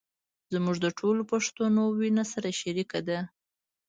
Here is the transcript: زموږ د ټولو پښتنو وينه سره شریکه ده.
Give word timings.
زموږ 0.53 0.75
د 0.81 0.87
ټولو 0.99 1.21
پښتنو 1.31 1.83
وينه 1.99 2.23
سره 2.33 2.49
شریکه 2.61 2.99
ده. 3.09 3.19